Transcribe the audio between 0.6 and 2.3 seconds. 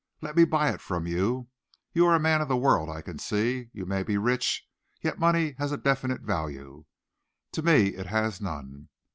it from you. You are a